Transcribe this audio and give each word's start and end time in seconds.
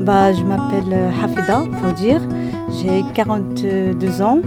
Bah, 0.00 0.32
je 0.32 0.42
m'appelle 0.42 0.94
Hafida, 1.22 1.62
faut 1.80 1.92
dire. 1.92 2.20
J'ai 2.80 3.04
42 3.14 4.22
ans. 4.22 4.38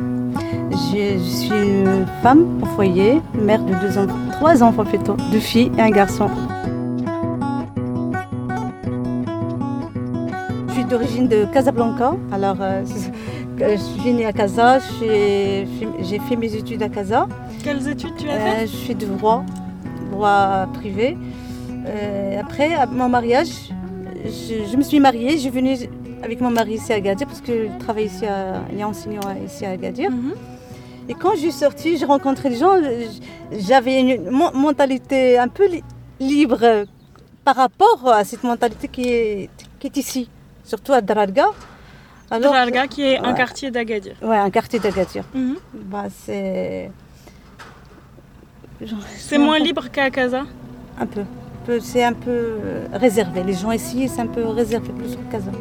Je, 0.72 1.18
je 1.18 1.24
suis 1.24 1.50
une 1.50 2.06
femme 2.22 2.60
au 2.62 2.66
foyer, 2.66 3.22
mère 3.34 3.64
de 3.64 3.74
deux 3.76 3.98
enfants, 3.98 4.16
trois 4.34 4.62
enfants 4.62 4.84
plutôt, 4.84 5.16
deux 5.32 5.40
filles 5.40 5.72
et 5.78 5.82
un 5.82 5.90
garçon. 5.90 6.28
Je 10.68 10.74
suis 10.74 10.84
d'origine 10.86 11.28
de 11.30 11.46
Casablanca. 11.54 12.14
Alors, 12.34 12.58
euh, 12.60 12.84
je 13.60 13.78
suis 13.78 14.12
née 14.14 14.26
à 14.26 14.34
Casa, 14.34 14.80
j'ai 15.00 15.66
j'ai 16.02 16.20
fait 16.20 16.36
mes 16.36 16.54
études 16.54 16.84
à 16.84 16.90
Casa. 16.90 17.28
Quelles 17.64 17.88
études 17.88 18.16
tu 18.18 18.28
as 18.28 18.34
Euh, 18.34 18.40
fait 18.60 18.68
je 18.68 18.76
suis 18.76 18.96
de 18.96 19.06
droit, 19.06 19.44
droit 20.12 20.68
privé. 20.74 21.18
Euh, 21.88 22.40
après, 22.40 22.74
à 22.74 22.86
mon 22.86 23.10
mariage, 23.10 23.50
je, 24.26 24.66
je 24.72 24.78
me 24.78 24.82
suis 24.84 25.00
mariée. 25.00 25.38
J'ai 25.38 25.50
venu 25.50 25.76
avec 26.24 26.42
mon 26.42 26.50
mari 26.50 26.74
ici 26.76 26.92
à 26.94 26.96
Agadir 26.96 27.28
parce 27.28 27.42
que 27.42 27.68
je 27.68 27.78
travaille 27.84 28.06
ici, 28.06 28.26
à, 28.26 28.62
il 28.72 28.80
est 28.80 28.84
enseignant 28.84 29.22
ici 29.46 29.66
à 29.66 29.72
Agadir. 29.72 30.10
Mhm. 30.12 30.34
Et 31.10 31.14
quand 31.14 31.32
je 31.34 31.42
suis 31.42 31.52
sortie, 31.52 31.98
j'ai 31.98 32.06
rencontré 32.06 32.50
des 32.50 32.56
gens. 32.56 32.76
je- 32.82 33.60
J'avais 33.60 34.02
une 34.02 34.32
mentalité 34.32 35.38
un 35.38 35.48
peu 35.48 35.68
li- 35.68 35.84
libre 36.20 36.86
par 37.44 37.56
rapport 37.56 38.02
à 38.08 38.24
cette 38.24 38.44
mentalité 38.44 38.88
qui 38.88 39.08
est, 39.10 39.50
qui 39.80 39.86
est 39.88 39.98
ici, 39.98 40.28
surtout 40.64 40.94
à 40.94 41.02
Dararga. 41.02 41.46
Alors, 42.32 42.54
Dralga, 42.54 42.88
qui 42.88 43.04
est 43.04 43.20
un 43.20 43.34
quartier 43.34 43.70
d'Agadir. 43.70 44.16
ouais, 44.24 44.36
un 44.38 44.50
quartier 44.50 44.80
d'Agadir. 44.80 45.24
Mhm. 45.36 45.58
Bah, 45.92 46.06
c'est. 46.10 46.90
C'est 49.18 49.38
moins 49.38 49.60
libre 49.60 49.90
qu'à 49.90 50.10
Casa 50.10 50.44
Un 51.00 51.06
peu. 51.06 51.24
C'est 51.80 52.04
un 52.04 52.14
peu 52.14 52.30
euh, 52.30 52.88
réservé. 52.94 53.44
Les 53.44 53.54
gens 53.54 53.72
ici, 53.72 54.08
c'est 54.08 54.22
un 54.22 54.28
peu 54.28 54.46
réservé 54.46 54.90
plus 54.94 55.16
que 55.16 55.32
Casa. 55.32 55.52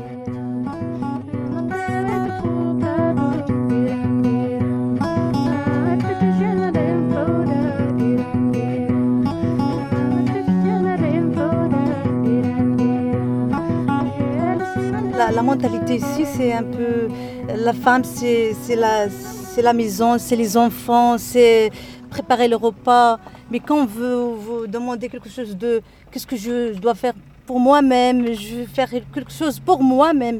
La, 15.16 15.30
la 15.30 15.42
mentalité 15.42 15.96
ici, 15.96 16.24
c'est 16.36 16.52
un 16.52 16.64
peu. 16.64 17.08
La 17.56 17.72
femme, 17.72 18.02
c'est 18.04 18.54
c'est 18.62 18.76
la, 18.76 19.08
c'est 19.08 19.62
la 19.62 19.72
maison, 19.72 20.18
c'est 20.18 20.36
les 20.36 20.56
enfants, 20.56 21.16
c'est 21.18 21.70
préparer 22.16 22.48
le 22.54 22.58
repas. 22.68 23.18
Mais 23.50 23.60
quand 23.66 23.78
on 23.84 23.86
veut 24.00 24.20
vous 24.46 24.66
demander 24.76 25.06
quelque 25.08 25.30
chose 25.36 25.52
de. 25.64 25.70
Qu'est-ce 26.10 26.28
que 26.32 26.36
je 26.46 26.54
dois 26.84 26.94
faire 26.94 27.14
pour 27.48 27.58
moi-même 27.68 28.18
Je 28.42 28.48
veux 28.56 28.66
faire 28.78 28.90
quelque 29.14 29.32
chose 29.40 29.56
pour 29.68 29.82
moi-même. 29.82 30.38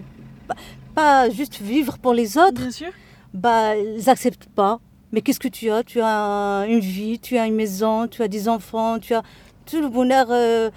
Pas, 0.48 0.56
pas 0.94 1.30
juste 1.30 1.56
vivre 1.60 1.94
pour 1.98 2.14
les 2.20 2.30
autres. 2.38 2.60
Bien 2.66 2.70
sûr. 2.82 2.92
Bah, 3.32 3.76
ils 3.76 4.04
n'acceptent 4.06 4.48
pas. 4.60 4.74
Mais 5.12 5.20
qu'est-ce 5.22 5.40
que 5.46 5.52
tu 5.58 5.70
as? 5.70 5.82
Tu 5.84 5.98
as 6.00 6.64
une 6.74 6.80
vie, 6.98 7.18
tu 7.26 7.32
as 7.38 7.46
une 7.50 7.58
maison, 7.64 8.08
tu 8.08 8.22
as 8.22 8.28
des 8.36 8.48
enfants, 8.48 8.98
tu 8.98 9.12
as 9.14 9.22
tout 9.70 9.80
le 9.80 9.88
bonheur 9.88 10.26
euh, 10.30 10.70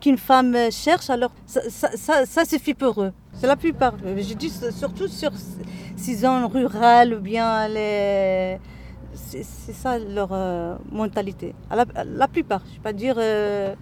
qu'une 0.00 0.18
femme 0.18 0.56
cherche. 0.70 1.08
Alors, 1.10 1.32
ça, 1.46 1.60
ça, 1.68 1.88
ça, 2.04 2.26
ça 2.26 2.44
suffit 2.44 2.74
pour 2.74 2.94
eux. 3.02 3.12
C'est 3.38 3.46
la 3.46 3.56
plupart. 3.56 3.94
Euh, 4.04 4.16
Je 4.28 4.34
dis 4.34 4.52
surtout 4.82 5.08
sur 5.08 5.30
ces 5.96 6.14
zones 6.22 6.46
rurales 6.56 7.14
ou 7.14 7.20
bien 7.20 7.68
les. 7.68 8.58
C'est 9.14 9.72
ça 9.72 9.98
leur 9.98 10.28
euh, 10.32 10.76
mentalité. 10.90 11.54
La, 11.70 11.84
la 12.04 12.28
plupart. 12.28 12.62
Je 12.66 12.70
ne 12.70 12.74
vais 12.76 12.82
pas 12.82 12.92
dire 12.92 13.14
euh, 13.18 13.74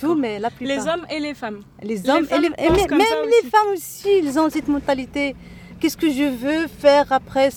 tout, 0.00 0.14
mais 0.14 0.38
la 0.38 0.50
plupart. 0.50 0.76
Les 0.76 0.82
hommes 0.90 1.06
et 1.10 1.20
les 1.20 1.34
femmes. 1.34 1.60
Les 1.82 2.08
hommes 2.08 2.26
femmes 2.26 2.44
et, 2.44 2.48
les, 2.48 2.64
et 2.64 2.68
pensent 2.68 2.76
mais- 2.78 2.86
comme 2.86 2.98
même 2.98 3.06
les 3.24 3.38
aussi. 3.40 3.50
femmes 3.50 3.72
aussi, 3.72 4.08
ils 4.22 4.38
ont 4.38 4.48
cette 4.50 4.68
mentalité. 4.68 5.34
Qu'est-ce 5.80 5.96
que 5.96 6.10
je 6.10 6.24
veux 6.24 6.66
faire 6.68 7.06
après? 7.12 7.50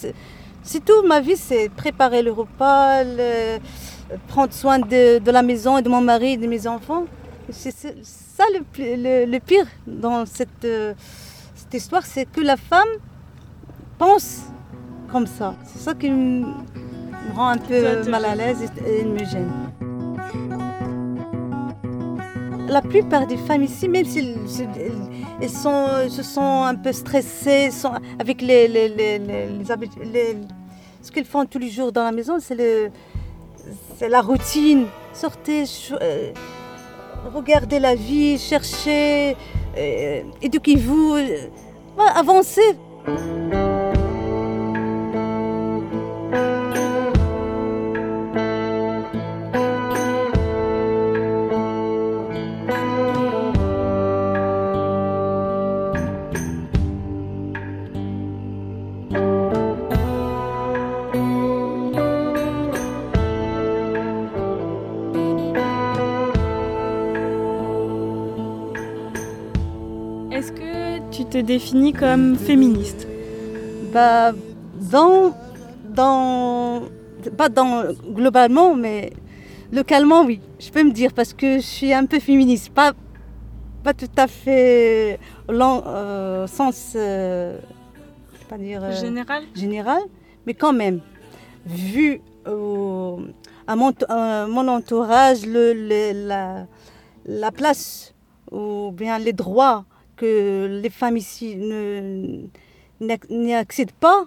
C'est 0.63 0.83
tout, 0.85 1.01
ma 1.05 1.19
vie, 1.21 1.37
c'est 1.37 1.69
préparer 1.69 2.21
le 2.21 2.31
repas, 2.31 3.03
le- 3.03 3.59
prendre 4.27 4.53
soin 4.53 4.79
de, 4.79 5.19
de 5.19 5.31
la 5.31 5.41
maison 5.43 5.77
et 5.77 5.81
de 5.81 5.89
mon 5.89 6.01
mari 6.01 6.33
et 6.33 6.37
de 6.37 6.47
mes 6.47 6.65
enfants. 6.67 7.05
C'est 7.49 7.71
ça 8.03 8.43
le, 8.53 8.63
plus- 8.63 8.95
le- 8.97 9.25
le 9.25 9.39
pire 9.39 9.65
dans 9.85 10.25
cette, 10.25 10.65
euh, 10.65 10.93
cette 11.55 11.73
histoire, 11.73 12.05
c'est 12.05 12.25
que 12.25 12.41
la 12.41 12.57
femme 12.57 12.87
pense 13.97 14.43
comme 15.11 15.27
ça. 15.27 15.55
C'est 15.65 15.79
ça 15.79 15.93
qui 15.93 16.09
me 16.09 16.45
me 17.29 17.35
rend 17.35 17.49
un 17.49 17.57
peu 17.57 18.09
mal 18.09 18.25
à 18.25 18.35
l'aise 18.35 18.63
et, 18.63 19.01
et 19.01 19.05
me 19.05 19.19
gêne. 19.19 19.51
La 22.69 22.81
plupart 22.81 23.25
des 23.27 23.37
femmes 23.37 23.63
ici, 23.63 23.87
même 23.87 24.05
si 24.05 24.19
elles, 25.39 25.49
sont, 25.49 26.09
se 26.09 26.21
sont 26.21 26.63
un 26.63 26.75
peu 26.75 26.91
stressées 26.91 27.71
sont 27.71 27.93
avec 28.19 28.41
les, 28.41 28.67
les, 28.67 28.89
les, 28.89 30.37
ce 31.01 31.11
qu'elles 31.11 31.25
font 31.25 31.45
tous 31.45 31.59
les 31.59 31.69
jours 31.69 31.93
dans 31.93 32.03
la 32.03 32.11
maison, 32.11 32.39
c'est 32.39 34.09
la 34.09 34.21
routine. 34.21 34.87
Sortez, 35.13 35.63
euh, 36.01 36.31
regardez 37.33 37.79
la 37.79 37.95
vie, 37.95 38.37
cherchez, 38.37 39.37
euh, 39.77 40.21
éduquez-vous, 40.41 41.15
euh, 41.15 41.47
avancez. 42.15 42.75
Te 71.37 71.45
définis 71.45 71.93
comme 71.93 72.35
féministe. 72.35 73.07
Bah, 73.93 74.31
dans, 74.91 75.33
dans, 75.93 76.81
pas 77.37 77.49
dans 77.49 77.83
globalement, 78.09 78.73
mais 78.75 79.11
localement, 79.71 80.23
oui. 80.25 80.39
Je 80.59 80.69
peux 80.71 80.83
me 80.83 80.91
dire 80.91 81.13
parce 81.13 81.33
que 81.33 81.57
je 81.57 81.65
suis 81.65 81.93
un 81.93 82.05
peu 82.05 82.19
féministe, 82.19 82.71
pas, 82.73 82.93
pas 83.83 83.93
tout 83.93 84.09
à 84.17 84.27
fait 84.27 85.19
au 85.47 85.51
euh, 85.53 86.47
sens, 86.47 86.93
euh, 86.95 87.59
pas 88.49 88.57
dire 88.57 88.81
euh, 88.83 88.91
Général. 88.99 89.43
général, 89.53 90.01
mais 90.45 90.53
quand 90.55 90.73
même, 90.73 91.01
vu 91.65 92.21
à 92.45 93.75
mon, 93.75 93.91
mon 94.47 94.67
entourage, 94.69 95.45
le, 95.45 95.73
le- 95.73 96.27
la, 96.27 96.65
la 97.25 97.51
place 97.51 98.13
ou 98.51 98.91
bien 98.91 99.19
les 99.19 99.33
droits 99.33 99.83
que 100.17 100.79
les 100.83 100.89
femmes 100.89 101.15
ici 101.17 101.55
ne 101.55 102.47
n'y 103.29 103.53
accèdent 103.53 103.91
pas, 103.91 104.25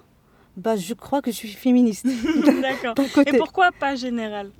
bah, 0.57 0.77
je 0.77 0.95
crois 0.95 1.21
que 1.23 1.31
je 1.31 1.37
suis 1.37 1.49
féministe. 1.53 2.07
D'accord. 2.63 2.95
Et 3.27 3.37
pourquoi 3.37 3.71
pas 3.79 3.95
général 3.97 4.51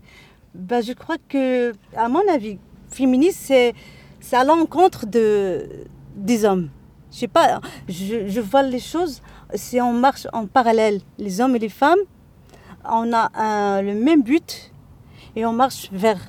Bah, 0.55 0.81
je 0.81 0.93
crois 0.93 1.17
que, 1.29 1.73
à 1.97 2.09
mon 2.09 2.23
avis, 2.29 2.59
féministe, 2.91 3.39
c'est, 3.45 3.73
c'est 4.21 4.37
à 4.37 4.45
l'encontre 4.45 5.07
de, 5.07 5.67
des 6.17 6.45
hommes. 6.45 6.69
Je 7.13 7.19
sais 7.19 7.29
pas, 7.29 7.61
je, 7.89 8.29
je 8.29 8.41
vois 8.41 8.63
les 8.63 8.79
choses, 8.79 9.21
c'est 9.55 9.81
on 9.81 9.93
marche 9.93 10.27
en 10.33 10.47
parallèle. 10.47 11.01
Les 11.19 11.41
hommes 11.41 11.57
et 11.57 11.59
les 11.59 11.69
femmes, 11.69 11.99
on 12.85 13.13
a 13.13 13.31
un- 13.35 13.83
le 13.83 13.95
même 13.95 14.23
but 14.23 14.73
et 15.35 15.45
on 15.45 15.53
marche 15.53 15.89
vers. 15.93 16.21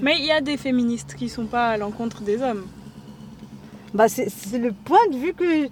Mais 0.00 0.16
il 0.20 0.24
y 0.26 0.30
a 0.30 0.40
des 0.40 0.56
féministes 0.56 1.14
qui 1.16 1.28
sont 1.28 1.46
pas 1.46 1.70
à 1.70 1.76
l'encontre 1.76 2.22
des 2.22 2.40
hommes. 2.40 2.66
Bah, 3.94 4.08
c'est, 4.08 4.28
le 4.58 4.72
point 4.72 5.06
de 5.10 5.16
vue 5.16 5.32
que 5.34 5.68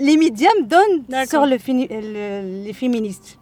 les 0.00 0.16
médias 0.16 0.50
me 0.60 0.64
donnent 0.66 1.26
sur 1.26 1.44
le, 1.46 1.56
le- 1.56 2.64
les 2.64 2.72
féministes. 2.72 3.36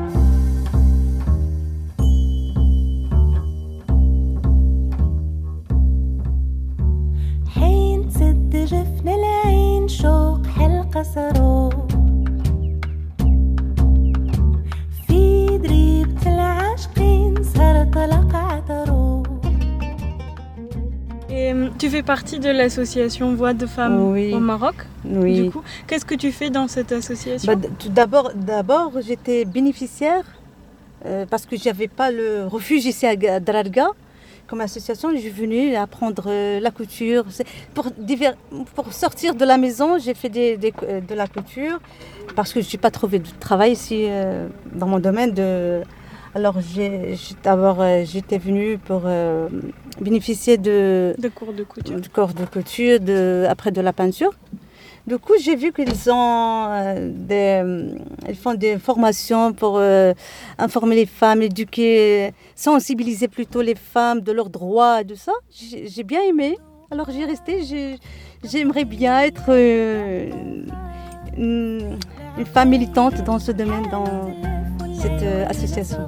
Tu 21.79 21.89
fais 21.91 22.03
partie 22.03 22.39
de 22.39 22.49
l'association 22.51 23.35
Voix 23.35 23.53
de 23.55 23.67
femmes 23.67 24.11
Oui. 24.11 24.33
au 24.35 24.41
Maroc. 24.41 24.75
Oui. 25.05 25.43
Du 25.43 25.51
coup, 25.51 25.63
qu'est-ce 25.87 26.05
que 26.05 26.15
tu 26.15 26.33
fais 26.33 26.51
dans 26.51 26.69
cette 26.69 26.93
association 26.93 27.53
Bah, 27.55 27.69
d'abord, 27.91 28.33
d'abord, 28.35 28.93
j'étais 29.07 29.45
bénéficiaire 29.45 30.25
euh, 31.05 31.27
parce 31.29 31.47
que 31.47 31.57
j'avais 31.57 31.89
pas 31.89 32.11
le 32.11 32.47
refuge 32.47 32.85
ici 32.87 33.07
à 33.07 33.15
Ga- 33.17 33.41
Drarga. 33.41 33.89
comme 34.49 34.61
association, 34.61 35.11
je 35.13 35.19
suis 35.19 35.31
venue 35.31 35.75
apprendre 35.77 36.25
euh, 36.29 36.61
la 36.61 36.71
couture. 36.71 37.25
Pour, 37.75 37.87
divers- 37.99 38.37
pour 38.75 38.93
sortir 38.93 39.35
de 39.35 39.45
la 39.45 39.59
maison, 39.59 39.99
j'ai 39.99 40.15
fait 40.15 40.29
des- 40.29 40.57
des- 40.57 40.73
euh, 40.85 41.01
de 41.01 41.15
la 41.15 41.27
couture 41.27 41.79
parce 42.35 42.53
que 42.53 42.61
je 42.61 42.69
n'ai 42.73 42.79
pas 42.81 42.91
trouvé 42.91 43.19
de 43.19 43.29
travail 43.41 43.73
ici 43.73 44.07
dans 44.75 44.87
mon 44.87 44.99
domaine. 44.99 45.33
De... 45.33 45.83
Alors 46.37 46.57
d'abord, 47.43 47.79
euh, 47.81 48.03
j'étais 48.05 48.37
venue 48.37 48.77
pour 48.77 49.03
euh, 49.07 49.49
bénéficier 50.03 50.59
de, 50.59 51.15
De 51.19 51.29
cours 51.29 51.55
de 51.55 51.65
couture. 51.65 51.97
corps 52.13 52.35
de 52.35 52.45
couture, 52.45 53.01
de, 53.01 53.47
après 53.49 53.71
de 53.71 53.81
la 53.81 53.95
peinture. 53.95 54.33
Du 55.07 55.17
coup, 55.19 55.33
j'ai 55.41 55.57
vu 55.57 55.73
qu'ils 55.73 56.11
ont 56.11 56.67
euh, 56.69 57.11
des, 57.31 57.63
ils 58.29 58.35
font 58.35 58.53
des 58.53 58.77
formations 58.79 59.55
pour 59.55 59.75
euh, 59.79 60.13
informer 60.59 60.97
les 60.97 61.07
femmes, 61.07 61.41
éduquer, 61.41 62.33
sensibiliser 62.55 63.29
plutôt 63.29 63.63
les 63.63 63.77
femmes 63.95 64.21
de 64.21 64.33
leurs 64.33 64.51
droits 64.51 65.01
et 65.01 65.05
de 65.05 65.15
ça. 65.15 65.33
J'ai 65.93 66.03
bien 66.13 66.21
aimé. 66.31 66.59
Alors 66.91 67.09
j'ai 67.11 67.25
resté. 67.25 67.63
j'ai- 67.69 67.99
J'aimerais 68.45 68.85
bien 68.85 69.21
être 69.23 69.49
une, 71.37 71.99
une 72.39 72.47
femme 72.55 72.69
militante 72.69 73.25
dans 73.25 73.39
ce 73.39 73.51
domaine, 73.51 73.87
dans 73.91 74.05
cette 74.99 75.23
euh, 75.23 75.47
association. 75.49 76.07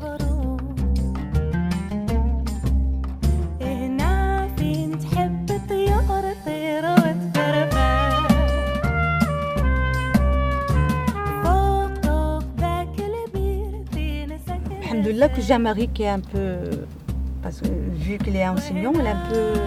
Alhamdulillah 14.90 15.29
que 15.29 15.40
j'ai 15.40 15.55
un 15.55 15.58
mari 15.58 15.88
qui 15.88 16.02
est 16.02 16.08
un 16.08 16.20
peu, 16.20 16.58
parce 17.43 17.61
que 17.61 17.69
vu 17.69 18.19
qu'il 18.19 18.35
est 18.37 18.49
enseignant, 18.49 18.93
il 18.94 19.00
est 19.00 19.08
un 19.08 19.23
peu, 19.31 19.61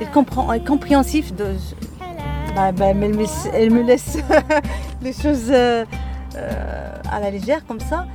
il 0.00 0.08
comprend, 0.08 0.52
il 0.52 0.60
est 0.60 0.64
compréhensif 0.64 1.34
de, 1.34 1.54
bah, 2.54 2.72
bah 2.72 2.86
elle, 2.86 2.96
me, 3.70 3.82
laisse 3.82 4.18
les 5.02 5.12
choses 5.12 5.50
euh, 5.50 5.84
euh, 6.36 6.92
à 7.10 7.20
la 7.20 7.30
légère 7.30 7.66
comme 7.66 7.80
ça. 7.80 8.06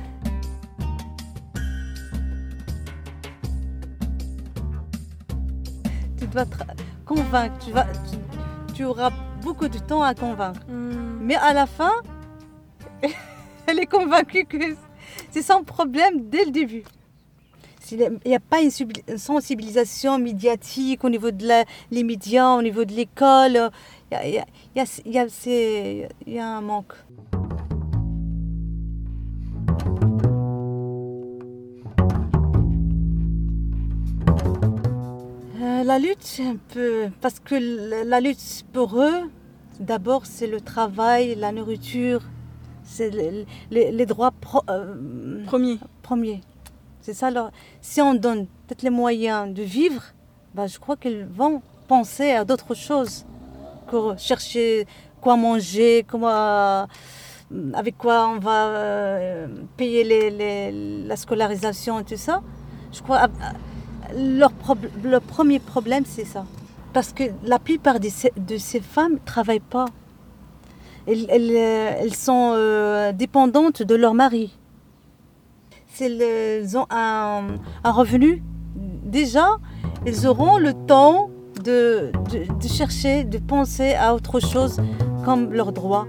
Dois 6.32 6.46
te 6.46 6.56
convaincre, 7.04 7.54
tu, 7.64 7.70
vas, 7.72 7.86
tu, 8.10 8.74
tu 8.74 8.84
auras 8.84 9.10
beaucoup 9.42 9.68
de 9.68 9.78
temps 9.78 10.02
à 10.02 10.14
convaincre. 10.14 10.60
Hmm. 10.68 11.18
Mais 11.22 11.36
à 11.36 11.52
la 11.52 11.66
fin, 11.66 11.92
elle 13.66 13.78
est 13.80 13.86
convaincue 13.86 14.44
que 14.44 14.56
c'est 15.30 15.42
sans 15.42 15.62
problème 15.64 16.28
dès 16.28 16.44
le 16.44 16.50
début. 16.50 16.84
S'il 17.80 18.18
n'y 18.24 18.34
a 18.34 18.40
pas 18.40 18.60
une 18.60 18.70
sensibilisation 19.18 20.18
médiatique 20.18 21.04
au 21.04 21.10
niveau 21.10 21.30
de 21.32 21.46
la- 21.46 21.64
les 21.90 22.04
médias, 22.04 22.54
au 22.54 22.62
niveau 22.62 22.84
de 22.84 22.92
l'école, 22.92 23.70
il 24.10 24.14
y 24.14 24.16
a, 24.16 24.26
il 24.26 24.34
y 24.34 24.38
a- 24.38 24.46
il 25.04 25.12
y 25.12 25.18
il 25.50 26.08
il 26.26 26.32
y 26.34 26.38
a 26.38 26.46
un 26.46 26.60
manque. 26.60 26.94
La 35.84 35.98
lutte. 35.98 36.40
Parce 37.20 37.38
que 37.40 37.54
la 38.04 38.20
lutte 38.20 38.64
pour 38.72 39.00
eux, 39.00 39.30
d'abord, 39.80 40.26
c'est 40.26 40.46
le 40.46 40.60
travail, 40.60 41.34
la 41.34 41.52
nourriture, 41.52 42.22
c'est 42.84 43.10
le- 43.10 43.44
les, 43.70 43.90
les 43.92 44.06
droits 44.06 44.32
pro- 44.32 44.62
euh, 44.70 45.44
Premier. 45.46 45.78
premiers. 46.02 46.40
C'est 47.00 47.14
ça. 47.14 47.30
Si 47.80 48.00
on 48.00 48.14
donne 48.14 48.46
peut-être 48.66 48.82
les 48.82 48.90
moyens 48.90 49.52
de 49.52 49.62
vivre, 49.62 50.02
bah, 50.54 50.66
je 50.66 50.78
crois 50.78 50.96
qu'ils 50.96 51.24
vont 51.24 51.62
penser 51.88 52.30
à 52.32 52.44
d'autres 52.44 52.74
choses 52.74 53.24
que 53.90 54.16
chercher 54.16 54.86
quoi 55.20 55.36
manger, 55.36 56.04
comment, 56.08 56.28
euh, 56.30 56.84
avec 57.74 57.98
quoi 57.98 58.28
on 58.28 58.38
va 58.38 58.66
euh, 58.68 59.46
payer 59.76 60.04
les- 60.04 61.04
la 61.06 61.16
scolarisation 61.16 61.98
et 62.00 62.04
tout 62.04 62.16
ça. 62.16 62.40
Je 62.92 63.00
crois 63.02 63.28
leur, 64.16 64.52
leur 65.04 65.20
premier 65.22 65.58
problème, 65.58 66.04
c'est 66.06 66.24
ça. 66.24 66.44
Parce 66.92 67.12
que 67.12 67.24
la 67.44 67.58
plupart 67.58 68.00
de 68.00 68.08
ces, 68.08 68.32
de 68.36 68.56
ces 68.58 68.80
femmes 68.80 69.14
ne 69.14 69.18
travaillent 69.24 69.60
pas. 69.60 69.86
Elles, 71.06 71.26
elles, 71.30 71.50
euh, 71.50 71.92
elles 72.00 72.14
sont 72.14 72.52
euh, 72.54 73.12
dépendantes 73.12 73.82
de 73.82 73.94
leur 73.94 74.14
mari. 74.14 74.56
Elles 76.00 76.76
ont 76.76 76.86
un, 76.90 77.42
un 77.84 77.90
revenu, 77.92 78.42
déjà, 79.04 79.58
elles 80.06 80.26
auront 80.26 80.56
le 80.58 80.72
temps 80.72 81.30
de, 81.64 82.10
de- 82.30 82.46
de 82.60 82.68
chercher, 82.68 83.24
de 83.24 83.38
penser 83.38 83.94
à 83.94 84.14
autre 84.14 84.40
chose 84.40 84.80
comme 85.24 85.52
leurs 85.52 85.72
droits. 85.72 86.06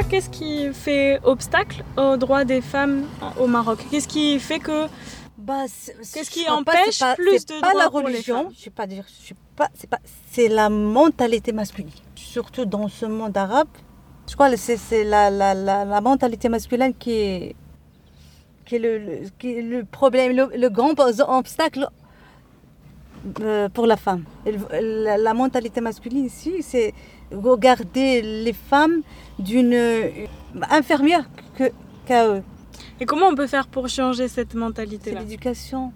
Toi, 0.00 0.08
qu'est-ce 0.10 0.30
qui 0.30 0.72
fait 0.72 1.20
obstacle 1.24 1.82
aux 1.96 2.16
droits 2.16 2.44
des 2.44 2.60
femmes 2.60 3.04
au 3.38 3.46
Maroc? 3.46 3.78
Qu'est-ce 3.90 4.08
qui 4.08 4.38
fait 4.38 4.58
que 4.58 4.86
Bah, 5.38 5.64
Qu'est-ce 6.12 6.30
qui 6.30 6.44
pas, 6.44 6.52
empêche 6.52 6.98
pas- 6.98 7.14
plus 7.14 7.46
de 7.46 7.60
pas 7.60 7.70
droits 7.70 7.82
la 7.84 7.90
pour 7.90 8.00
les 8.00 8.06
religion. 8.06 8.50
Je 8.54 8.60
sais 8.64 8.70
pas 8.70 8.86
dire. 8.86 9.04
Je 9.22 9.28
sais 9.28 9.36
pas. 9.56 9.68
C'est 9.74 9.88
pas. 9.88 9.98
C'est 10.30 10.48
la 10.48 10.68
mentalité 10.68 11.52
masculine. 11.52 11.90
Surtout 12.14 12.64
dans 12.66 12.88
ce 12.88 13.06
monde 13.06 13.36
arabe. 13.36 13.68
Je 14.28 14.34
crois 14.34 14.50
que 14.50 14.56
c'est 14.56 15.02
la, 15.04 15.30
la, 15.30 15.54
la, 15.54 15.84
la 15.84 16.00
mentalité 16.00 16.48
masculine 16.48 16.94
qui 16.94 17.12
est 17.12 17.56
qui 18.64 18.76
est 18.76 18.78
le, 18.78 18.98
le- 18.98 19.28
qui 19.38 19.54
est 19.58 19.62
le 19.62 19.84
problème, 19.84 20.36
le, 20.36 20.48
le 20.56 20.68
grand 20.68 20.94
obstacle 21.00 21.88
pour 23.74 23.86
la 23.86 23.96
femme. 23.96 24.24
La, 25.18 25.34
mentalité 25.34 25.80
masculine 25.80 26.26
ici, 26.26 26.62
c'est 26.62 26.92
regarder 27.32 28.22
les 28.22 28.52
femmes 28.52 29.02
d'une 29.38 29.74
euh, 29.74 30.08
inférieure 30.70 31.24
que- 31.56 31.70
qu'à 32.06 32.26
eux. 32.28 32.42
et 33.00 33.04
comment 33.06 33.26
on 33.28 33.34
peut 33.34 33.46
faire 33.46 33.66
pour 33.68 33.88
changer 33.88 34.26
cette 34.28 34.52
C'est 34.52 34.58
mentalité-là 34.58 35.20
l'éducation. 35.20 35.92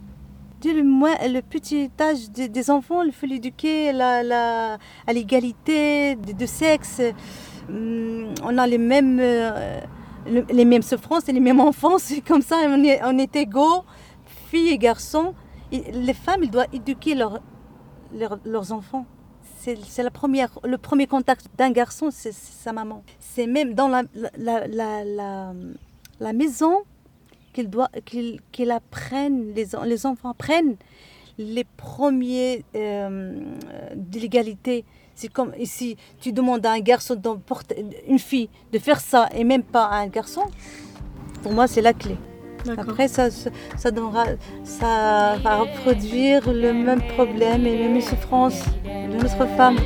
Dès 0.60 0.72
le, 0.72 0.82
moins, 0.84 1.14
le 1.26 1.40
petit 1.42 1.90
âge 2.00 2.30
des, 2.30 2.48
des 2.48 2.70
enfants, 2.70 3.02
il 3.02 3.12
faut 3.12 3.26
l'éduquer 3.26 3.92
la- 3.92 4.22
la- 4.22 4.78
à 5.06 5.12
l'égalité 5.12 6.16
de, 6.16 6.32
de 6.32 6.46
sexe. 6.46 7.00
Hum, 7.68 8.34
On 8.42 8.56
a 8.58 8.66
les 8.66 8.78
mêmes, 8.78 9.18
euh, 9.20 9.80
le- 10.26 10.44
les 10.52 10.64
mêmes 10.64 10.82
souffrances 10.82 11.28
et 11.28 11.32
les 11.32 11.40
mêmes 11.40 11.60
enfants. 11.70 11.98
C'est 11.98 12.20
comme 12.20 12.42
ça, 12.42 12.56
on 12.68 12.82
est, 12.84 13.00
on 13.04 13.18
est 13.18 13.34
égaux, 13.36 13.84
filles 14.50 14.70
et 14.70 14.78
garçons. 14.78 15.34
Les 15.92 16.14
femmes, 16.14 16.42
doivent 16.50 16.68
éduquer 16.72 17.14
leurs- 17.14 17.40
enfants. 18.72 19.06
C'est 19.60 19.76
le 20.02 20.10
premier 20.78 21.06
contact 21.06 21.46
d'un 21.56 21.70
garçon, 21.70 22.08
c'est 22.10 22.32
sa 22.32 22.72
maman. 22.72 23.02
C'est 23.18 23.46
même 23.46 23.74
dans 23.74 23.88
la, 23.88 24.02
la, 24.36 24.66
la- 24.66 25.04
la- 25.04 25.54
maison 26.32 26.82
qu'ils 27.52 27.70
doivent 27.70 27.88
qu'ils 28.04 28.40
qu'ils 28.52 28.70
apprennent 28.70 29.52
les, 29.54 29.68
les 29.86 30.06
enfants 30.06 30.30
apprennent 30.30 30.76
les 31.38 31.64
premiers 31.64 32.64
euh, 32.74 33.32
de 33.94 34.18
l'égalité 34.18 34.84
c'est 35.14 35.32
comme 35.32 35.52
ici 35.58 35.96
tu 36.20 36.32
demandes 36.32 36.66
à 36.66 36.72
un 36.72 36.80
garçon 36.80 37.14
une 38.08 38.18
fille 38.18 38.48
de 38.72 38.78
faire 38.78 39.00
ça 39.00 39.28
et 39.34 39.44
même 39.44 39.62
pas 39.62 39.84
à 39.86 39.96
un 39.98 40.08
garçon 40.08 40.42
pour 41.42 41.52
moi 41.52 41.66
c'est 41.68 41.80
la 41.82 41.92
clé. 41.92 42.16
Après 42.76 43.08
ça 43.08 43.28
ça, 43.76 43.90
donnera 43.90 44.24
ça 44.64 45.36
va 45.42 45.56
reproduire 45.58 46.52
le 46.52 46.72
même 46.72 47.02
problème 47.14 47.66
et 47.66 47.76
les 47.76 47.88
mêmes 47.88 48.00
souffrances 48.00 48.62
de 48.84 49.16
notre 49.22 49.46
femme 49.56 49.76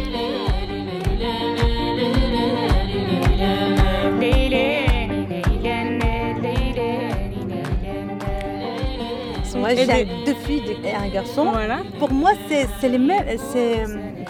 Moi, 9.56 9.70
j'ai 9.75 9.87
des- 9.87 10.04
deux 10.25 10.35
filles 10.47 10.76
et 10.85 10.92
un 10.94 11.08
garçon 11.08 11.47
Voilà. 11.52 11.78
Pour 11.99 12.12
moi, 12.12 12.30
c'est 12.49 12.88
les 12.88 12.99
mêmes. 12.99 13.25
C'est 13.52 13.82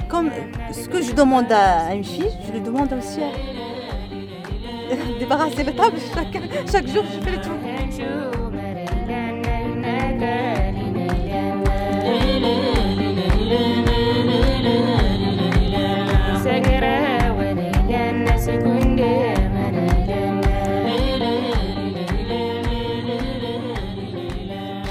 comme 0.08 0.30
ce 0.72 0.88
que 0.88 1.02
je 1.02 1.12
demande 1.12 1.50
à 1.52 1.94
une 1.94 2.04
fille, 2.04 2.30
je 2.46 2.52
le 2.52 2.60
demande 2.60 2.92
aussi 2.92 3.20
à. 3.20 3.30
Débarrasser 5.18 5.64
la 5.64 5.72
table 5.72 5.96
chaque, 6.14 6.42
chaque 6.72 6.86
jour, 6.88 7.04
je 7.12 7.24
fais 7.24 7.36
le 7.36 7.42
tour. 7.42 7.52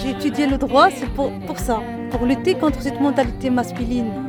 J'ai 0.01 0.09
étudié 0.11 0.47
le 0.47 0.57
droit, 0.57 0.89
c'est 0.89 1.09
pour, 1.09 1.31
pour 1.45 1.59
ça, 1.59 1.81
pour 2.11 2.25
lutter 2.25 2.55
contre 2.55 2.81
cette 2.81 2.99
mentalité 2.99 3.49
masculine. 3.49 4.26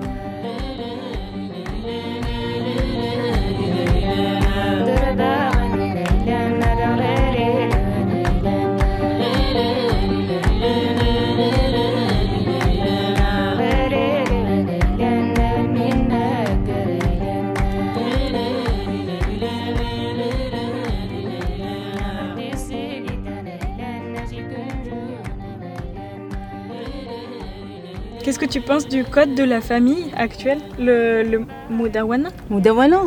Qu'est-ce 28.29 28.39
que 28.39 28.45
tu 28.45 28.61
penses 28.61 28.87
du 28.87 29.05
code 29.05 29.35
de 29.35 29.43
la 29.43 29.63
famille 29.63 30.13
actuel, 30.15 30.59
le, 30.79 31.23
le 31.23 31.47
Mudawana? 31.71 32.29
Moudawana, 32.51 33.05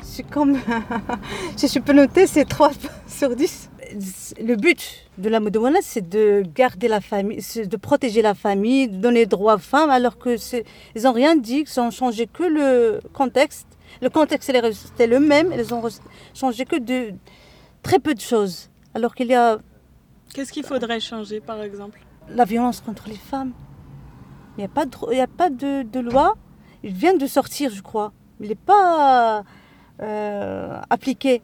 c'est 0.00 0.22
comme. 0.22 0.56
si 1.56 1.68
je 1.74 1.78
peux 1.78 1.92
noter, 1.92 2.26
c'est 2.26 2.46
3 2.46 2.70
sur 3.06 3.36
10. 3.36 3.68
Le 4.42 4.54
but 4.56 5.10
de 5.18 5.28
la 5.28 5.40
Moudawana, 5.40 5.80
c'est 5.82 6.08
de 6.08 6.42
garder 6.54 6.88
la 6.88 7.02
famille, 7.02 7.40
de 7.66 7.76
protéger 7.76 8.22
la 8.22 8.32
famille, 8.32 8.88
de 8.88 8.96
donner 8.96 9.26
droit 9.26 9.56
aux 9.56 9.58
femmes, 9.58 9.90
alors 9.90 10.16
que 10.16 10.38
c'est- 10.38 10.64
ils 10.96 11.02
n'ont 11.02 11.12
rien 11.12 11.36
dit, 11.36 11.66
ils 11.70 11.80
ont 11.80 11.90
changé 11.90 12.26
que 12.26 12.44
le 12.44 13.00
contexte. 13.12 13.66
Le 14.00 14.08
contexte 14.08 14.48
est 14.48 14.58
resté 14.58 15.06
le 15.06 15.20
même, 15.20 15.52
ils 15.54 15.74
ont 15.74 15.82
changé 16.32 16.64
que 16.64 16.76
de 16.76 17.10
très 17.82 17.98
peu 17.98 18.14
de 18.14 18.20
choses. 18.22 18.70
Alors 18.94 19.14
qu'il 19.14 19.26
y 19.26 19.34
a 19.34 19.58
Qu'est-ce 20.32 20.50
qu'il 20.50 20.64
faudrait 20.64 21.00
changer, 21.00 21.40
par 21.40 21.60
exemple? 21.62 22.00
la 22.30 22.46
violence 22.46 22.80
contre 22.80 23.04
les 23.08 23.16
femmes. 23.16 23.52
Il 24.56 24.60
n'y 24.60 24.64
a 24.64 24.68
pas, 24.68 24.86
de, 24.86 24.96
il 25.10 25.18
y 25.18 25.20
a 25.20 25.26
pas 25.26 25.50
de, 25.50 25.82
de 25.82 26.00
loi. 26.00 26.34
Il 26.82 26.92
vient 26.92 27.14
de 27.16 27.26
sortir, 27.26 27.72
je 27.72 27.82
crois. 27.82 28.12
Il 28.40 28.48
n'est 28.48 28.54
pas 28.54 29.42
euh, 30.00 30.80
appliqué. 30.90 31.42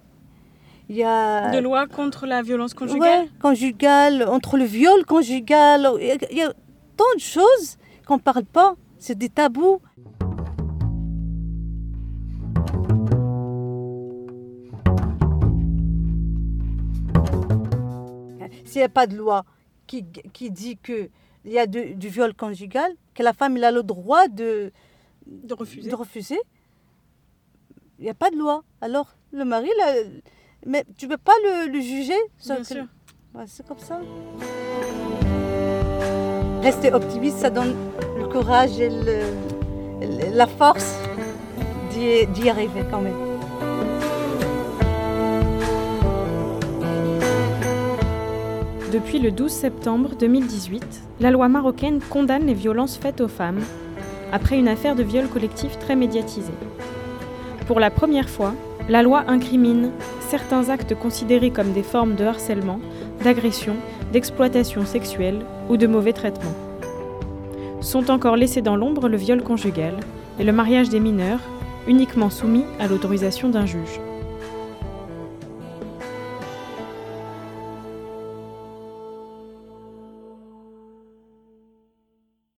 Il 0.88 0.96
y 0.96 1.04
a 1.04 1.50
De 1.50 1.58
loi 1.58 1.86
contre 1.86 2.26
la 2.26 2.42
violence 2.42 2.74
conjugale 2.74 3.22
Ouais, 3.22 3.28
conjugale, 3.40 4.24
entre 4.28 4.56
le 4.56 4.64
viol 4.64 5.04
conjugal. 5.06 5.88
Il 6.00 6.06
y 6.06 6.10
a, 6.10 6.16
il 6.30 6.36
y 6.36 6.42
a 6.42 6.52
tant 6.96 7.04
de 7.14 7.20
choses 7.20 7.78
qu'on 8.06 8.16
ne 8.16 8.20
parle 8.20 8.44
pas. 8.44 8.74
C'est 8.98 9.16
des 9.16 9.28
tabous. 9.28 9.80
S'il 18.64 18.80
n'y 18.80 18.84
a 18.84 18.88
pas 18.88 19.06
de 19.08 19.16
loi 19.16 19.44
qui, 19.88 20.04
qui 20.32 20.50
dit 20.52 20.76
qu'il 21.42 21.52
y 21.52 21.58
a 21.58 21.66
du 21.66 22.08
viol 22.08 22.34
conjugal, 22.34 22.92
que 23.14 23.22
la 23.22 23.32
femme 23.32 23.56
a 23.62 23.70
le 23.70 23.82
droit 23.82 24.28
de, 24.28 24.72
De 25.26 25.54
refuser 25.54 25.88
de 25.90 25.94
refuser, 25.94 26.38
il 27.98 28.04
n'y 28.04 28.10
a 28.10 28.14
pas 28.14 28.30
de 28.30 28.36
loi. 28.36 28.62
Alors, 28.80 29.14
le 29.32 29.44
mari, 29.44 29.68
là, 29.78 29.92
mais 30.66 30.84
tu 30.96 31.06
ne 31.06 31.10
peux 31.12 31.18
pas 31.18 31.34
le, 31.44 31.70
le 31.72 31.80
juger. 31.80 32.18
Bien 32.46 32.64
sûr. 32.64 32.84
Ouais, 33.34 33.44
c'est 33.46 33.66
comme 33.66 33.78
ça. 33.78 34.00
Rester 36.62 36.92
optimiste, 36.92 37.38
ça 37.38 37.50
donne 37.50 37.74
le 38.18 38.26
courage 38.28 38.78
et 38.80 38.90
le- 38.90 40.36
la 40.36 40.46
force 40.46 40.94
d'y 41.90 42.26
d'y 42.26 42.48
arriver 42.50 42.82
quand 42.90 43.00
même. 43.00 43.29
Depuis 48.92 49.20
le 49.20 49.30
12 49.30 49.52
septembre 49.52 50.10
2018, 50.18 50.82
la 51.20 51.30
loi 51.30 51.48
marocaine 51.48 52.00
condamne 52.00 52.46
les 52.46 52.54
violences 52.54 52.96
faites 52.96 53.20
aux 53.20 53.28
femmes, 53.28 53.60
après 54.32 54.58
une 54.58 54.66
affaire 54.66 54.96
de 54.96 55.04
viol 55.04 55.28
collectif 55.28 55.78
très 55.78 55.94
médiatisée. 55.94 56.54
Pour 57.68 57.78
la 57.78 57.90
première 57.90 58.28
fois, 58.28 58.52
la 58.88 59.04
loi 59.04 59.22
incrimine 59.28 59.92
certains 60.28 60.70
actes 60.70 60.96
considérés 60.96 61.52
comme 61.52 61.72
des 61.72 61.84
formes 61.84 62.16
de 62.16 62.24
harcèlement, 62.24 62.80
d'agression, 63.22 63.76
d'exploitation 64.12 64.84
sexuelle 64.84 65.44
ou 65.68 65.76
de 65.76 65.86
mauvais 65.86 66.12
traitement. 66.12 66.54
Sont 67.80 68.10
encore 68.10 68.34
laissés 68.34 68.62
dans 68.62 68.74
l'ombre 68.74 69.08
le 69.08 69.16
viol 69.16 69.44
conjugal 69.44 69.94
et 70.40 70.44
le 70.44 70.52
mariage 70.52 70.88
des 70.88 71.00
mineurs, 71.00 71.40
uniquement 71.86 72.30
soumis 72.30 72.64
à 72.80 72.88
l'autorisation 72.88 73.50
d'un 73.50 73.66
juge. 73.66 74.00